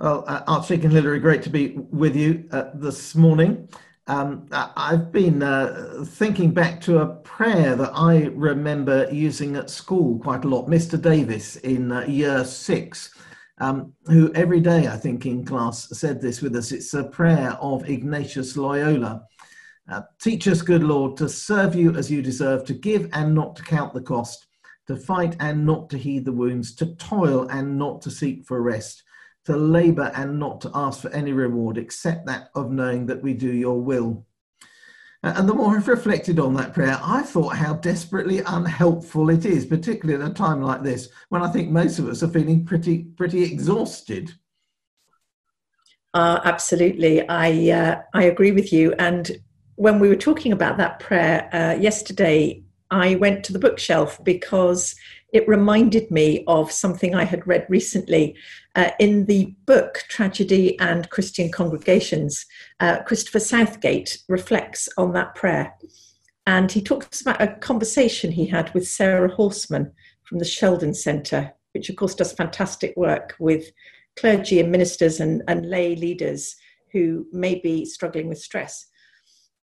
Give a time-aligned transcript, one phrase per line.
[0.00, 3.68] Well, uh, Archdeacon Hilary, great to be with you uh, this morning.
[4.06, 10.18] Um, I've been uh, thinking back to a prayer that I remember using at school
[10.18, 10.68] quite a lot.
[10.68, 10.98] Mr.
[10.98, 13.14] Davis in uh, year six,
[13.58, 16.72] um, who every day, I think, in class said this with us.
[16.72, 19.26] It's a prayer of Ignatius Loyola.
[19.86, 23.54] Uh, Teach us, good Lord, to serve you as you deserve, to give and not
[23.56, 24.46] to count the cost,
[24.86, 28.62] to fight and not to heed the wounds, to toil and not to seek for
[28.62, 29.02] rest
[29.50, 33.34] to labor and not to ask for any reward except that of knowing that we
[33.34, 34.26] do your will.
[35.22, 39.66] And the more I've reflected on that prayer, I thought how desperately unhelpful it is,
[39.66, 43.04] particularly at a time like this, when I think most of us are feeling pretty,
[43.16, 44.32] pretty exhausted.
[46.14, 48.94] Uh, absolutely, I uh, I agree with you.
[48.94, 49.30] And
[49.76, 54.94] when we were talking about that prayer uh, yesterday, I went to the bookshelf because
[55.32, 58.36] it reminded me of something I had read recently
[58.74, 62.46] uh, in the book Tragedy and Christian Congregations.
[62.80, 65.74] Uh, Christopher Southgate reflects on that prayer.
[66.46, 69.92] And he talks about a conversation he had with Sarah Horsman
[70.24, 73.70] from the Sheldon Centre, which of course does fantastic work with
[74.18, 76.56] clergy and ministers and, and lay leaders
[76.92, 78.89] who may be struggling with stress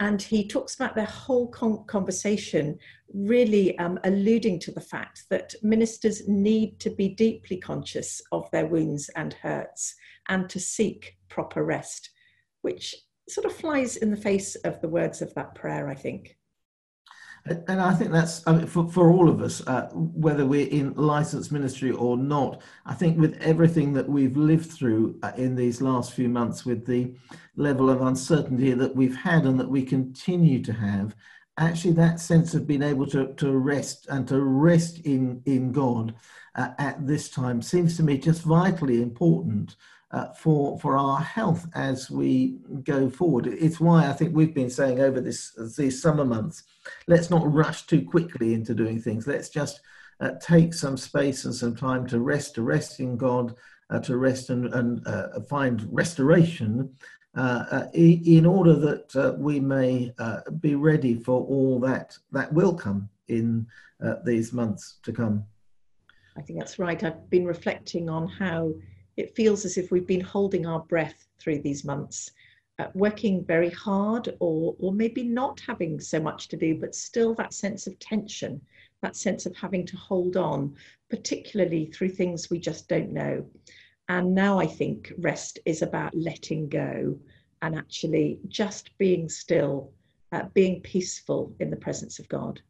[0.00, 2.78] and he talks about their whole con- conversation
[3.12, 8.66] really um, alluding to the fact that ministers need to be deeply conscious of their
[8.66, 9.94] wounds and hurts
[10.28, 12.10] and to seek proper rest
[12.62, 12.94] which
[13.28, 16.36] sort of flies in the face of the words of that prayer i think
[17.46, 20.94] and I think that's I mean, for, for all of us, uh, whether we're in
[20.94, 22.62] licensed ministry or not.
[22.86, 26.86] I think with everything that we've lived through uh, in these last few months, with
[26.86, 27.14] the
[27.56, 31.14] level of uncertainty that we've had and that we continue to have,
[31.58, 36.14] actually that sense of being able to, to rest and to rest in, in God
[36.54, 39.76] uh, at this time seems to me just vitally important
[40.12, 43.46] uh, for for our health as we go forward.
[43.46, 46.64] It's why I think we've been saying over this these summer months,
[47.06, 49.26] let's not rush too quickly into doing things.
[49.26, 49.80] Let's just
[50.20, 53.54] uh, take some space and some time to rest, to rest in God,
[53.88, 56.94] uh, to rest and, and uh, find restoration.
[57.36, 60.12] Uh, uh, in order that we may
[60.58, 63.64] be ready for all that that will come in
[64.24, 65.44] these months to come.
[66.36, 67.00] I think that's right.
[67.04, 68.72] I've been reflecting on how
[69.16, 72.30] it feels as if we've been holding our breath through these months,
[72.78, 77.34] uh, working very hard, or, or maybe not having so much to do, but still
[77.34, 78.60] that sense of tension,
[79.02, 80.74] that sense of having to hold on,
[81.08, 83.44] particularly through things we just don't know.
[84.08, 87.18] And now I think rest is about letting go
[87.62, 89.92] and actually just being still,
[90.32, 92.60] uh, being peaceful in the presence of God.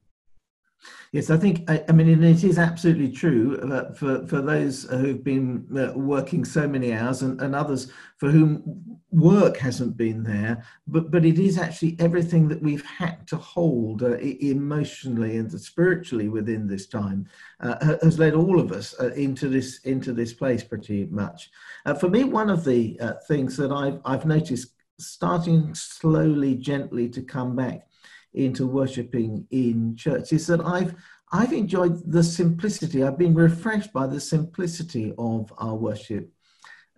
[1.13, 5.25] Yes, I think, I, I, mean, it is absolutely true that for, for those who've
[5.25, 8.63] been uh, working so many hours and, and others for whom
[9.11, 14.05] work hasn't been there, but, but it is actually everything that we've had to hold
[14.05, 17.27] uh, emotionally and spiritually within this time
[17.61, 21.51] uh, has led all of us uh, into this into this place pretty much.
[21.87, 27.09] Uh, for me, one of the uh, things that I've, I've noticed starting slowly, gently
[27.09, 27.90] to come back
[28.35, 30.95] into worshipping in church is that I've
[31.33, 33.05] I've enjoyed the simplicity.
[33.05, 36.29] I've been refreshed by the simplicity of our worship.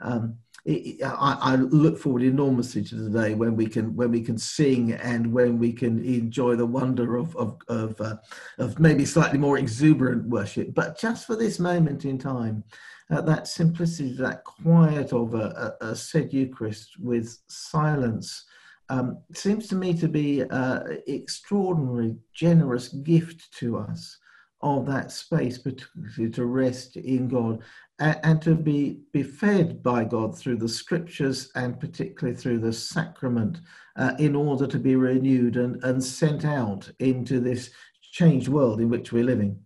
[0.01, 4.39] Um, I, I, look forward enormously to the day when we can when we can
[4.39, 8.17] sing and when we can enjoy the wonder of of of, uh,
[8.59, 10.73] of maybe slightly more exuberant worship.
[10.73, 12.63] But just for this moment in time,
[13.11, 18.45] uh, that simplicity, that quiet of a, a, a said Eucharist with silence
[18.89, 24.19] um, seems to me to be an extraordinary, generous gift to us
[24.61, 27.61] of that space, particularly to rest in God
[27.99, 32.73] and, and, to be, be fed by God through the scriptures and particularly through the
[32.73, 33.59] sacrament
[33.97, 37.71] uh, in order to be renewed and, and sent out into this
[38.13, 39.59] changed world in which we're living.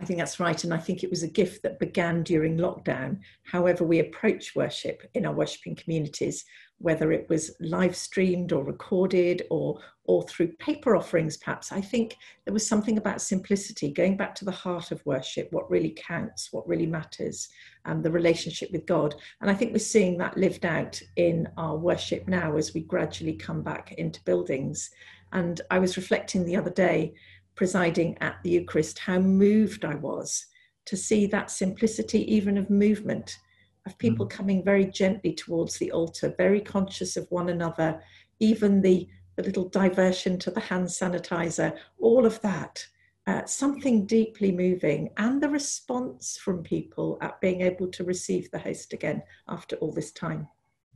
[0.00, 0.64] I think that's right.
[0.64, 3.20] And I think it was a gift that began during lockdown.
[3.44, 6.44] However, we approach worship in our worshipping communities,
[6.78, 12.16] whether it was live streamed or recorded or, or through paper offerings, perhaps, I think
[12.44, 16.52] there was something about simplicity, going back to the heart of worship, what really counts,
[16.52, 17.48] what really matters,
[17.84, 19.14] and the relationship with God.
[19.40, 23.34] And I think we're seeing that lived out in our worship now as we gradually
[23.34, 24.90] come back into buildings.
[25.32, 27.14] And I was reflecting the other day
[27.54, 30.46] presiding at the Eucharist, how moved I was
[30.86, 33.38] to see that simplicity, even of movement,
[33.86, 34.30] of people mm.
[34.30, 38.00] coming very gently towards the altar, very conscious of one another,
[38.40, 42.86] even the, the little diversion to the hand sanitizer, all of that
[43.26, 48.58] uh, something deeply moving, and the response from people at being able to receive the
[48.58, 50.46] host again after all this time.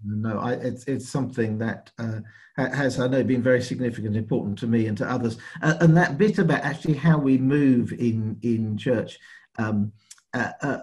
[0.05, 2.21] No, I, it's it's something that uh,
[2.57, 5.39] has, I know, been very significant, important to me and to others.
[5.61, 9.19] Uh, and that bit about actually how we move in in church.
[9.59, 9.93] Um,
[10.35, 10.79] uh, uh,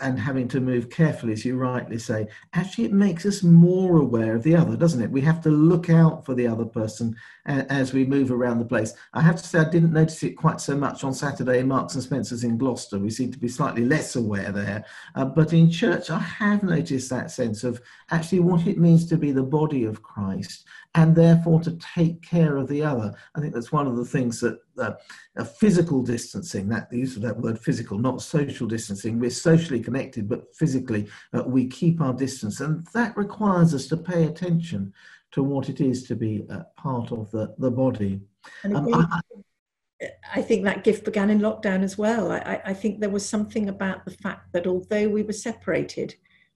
[0.00, 4.34] and having to move carefully, as you rightly say, actually it makes us more aware
[4.34, 5.10] of the other, doesn't it?
[5.10, 7.16] We have to look out for the other person
[7.46, 8.94] as we move around the place.
[9.12, 11.94] I have to say, I didn't notice it quite so much on Saturday in Marks
[11.94, 12.98] and Spencer's in Gloucester.
[12.98, 14.84] We seem to be slightly less aware there.
[15.14, 17.80] Uh, but in church, I have noticed that sense of
[18.10, 20.64] actually what it means to be the body of Christ
[20.94, 23.14] and therefore to take care of the other.
[23.34, 27.22] I think that's one of the things that uh, physical distancing, that the use of
[27.22, 32.12] that word physical, not social distancing, we're socially connected, but physically uh, we keep our
[32.12, 32.60] distance.
[32.60, 34.92] And that requires us to pay attention
[35.32, 36.46] to what it is to be
[36.76, 38.20] part of the, the body.
[38.64, 42.32] Um, I, I, think that gift began in lockdown as well.
[42.32, 46.14] I, I think there was something about the fact that although we were separated,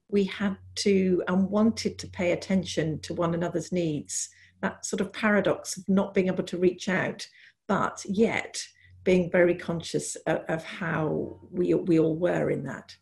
[0.08, 4.28] we had to and wanted to pay attention to one another's needs.
[4.60, 7.26] That sort of paradox of not being able to reach out,
[7.69, 8.64] but yet
[9.04, 12.96] being very conscious of, of how we, we all were in that.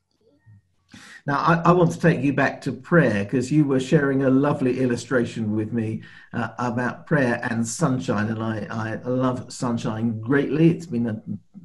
[1.26, 4.30] Now, I, I, want to take you back to prayer because you were sharing a
[4.30, 6.02] lovely illustration with me
[6.32, 10.70] uh, about prayer and sunshine, and I, I love sunshine greatly.
[10.70, 11.22] It's been a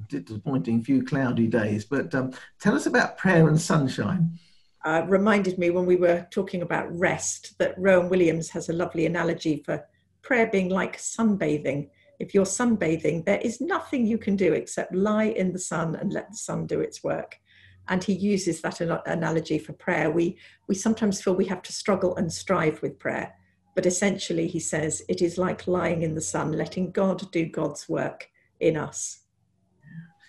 [0.09, 4.37] disappointing few cloudy days, but um, tell us about prayer and sunshine
[4.87, 9.05] uh, reminded me when we were talking about rest that Rowan Williams has a lovely
[9.05, 9.85] analogy for
[10.21, 11.89] prayer being like sunbathing.
[12.19, 16.13] If you're sunbathing, there is nothing you can do except lie in the sun and
[16.13, 17.37] let the sun do its work.
[17.89, 20.11] And he uses that analogy for prayer.
[20.11, 20.37] We,
[20.67, 23.33] we sometimes feel we have to struggle and strive with prayer.
[23.75, 27.87] But essentially, he says, it is like lying in the sun, letting God do God's
[27.87, 28.27] work
[28.59, 29.19] in us.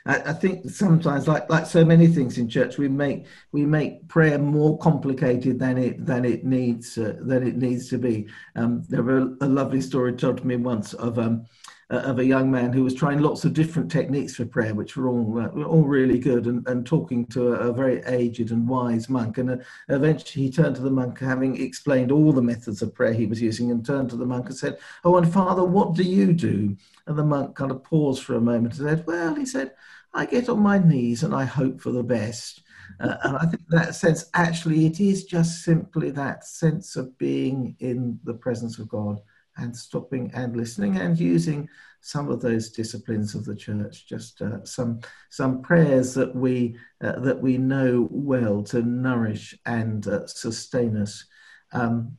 [0.08, 4.38] I, think sometimes, like like so many things in church, we make we make prayer
[4.38, 8.26] more complicated than it than it needs uh, than it needs to be.
[8.56, 11.44] Um, there was a, a, lovely story told to me once of um,
[11.90, 14.96] uh, of a young man who was trying lots of different techniques for prayer, which
[14.96, 18.68] were all uh, all really good, and, and talking to a, a, very aged and
[18.68, 19.38] wise monk.
[19.38, 19.56] And uh,
[19.88, 23.40] eventually, he turned to the monk, having explained all the methods of prayer he was
[23.40, 26.76] using, and turned to the monk and said, "Oh, and Father, what do you do?"
[27.06, 29.72] And the monk kind of paused for a moment and said, "Well," he said.
[30.14, 32.62] I get on my knees and I hope for the best.
[32.98, 37.76] Uh, and I think that sense, actually, it is just simply that sense of being
[37.78, 39.20] in the presence of God
[39.58, 41.68] and stopping and listening and using
[42.00, 45.00] some of those disciplines of the church, just uh, some
[45.30, 51.24] some prayers that we uh, that we know well to nourish and uh, sustain us.
[51.72, 52.16] Um,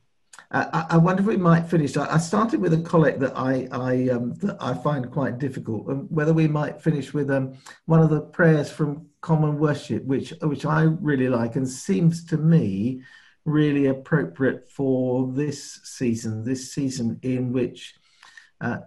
[0.52, 1.96] I, I, wonder if we might finish.
[1.96, 6.00] I, started with a collect that I, I um, that I find quite difficult, and
[6.00, 7.54] um, whether we might finish with um,
[7.86, 12.36] one of the prayers from Common Worship, which which I really like and seems to
[12.36, 13.02] me
[13.44, 16.44] really appropriate for this season.
[16.44, 17.94] This season in which
[18.60, 18.78] uh,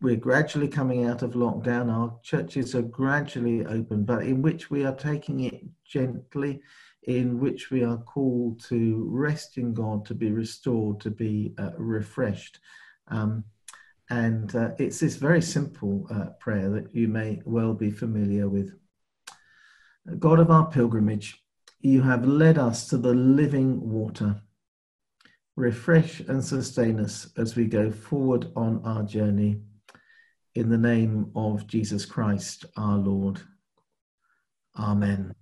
[0.00, 4.84] we're gradually coming out of lockdown, our churches are gradually open, but in which we
[4.84, 6.60] are taking it gently
[7.04, 11.70] in which we are called to rest in God, to be restored, to be uh,
[11.76, 12.60] refreshed.
[13.08, 13.44] Um,
[14.10, 18.72] and uh, it's this very simple uh, prayer that you may well be familiar with.
[20.18, 21.42] God of our pilgrimage,
[21.82, 24.40] you have led us to the living water.
[25.56, 29.60] Refresh and sustain us as we go forward on our journey.
[30.54, 33.40] In the name of Jesus Christ, our Lord.
[34.78, 35.34] Amen.